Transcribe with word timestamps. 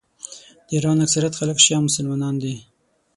د 0.67 0.67
ایران 0.75 0.97
اکثریت 1.05 1.33
خلک 1.39 1.57
شیعه 1.65 1.85
مسلمانان 1.87 2.35
دي. 2.43 2.55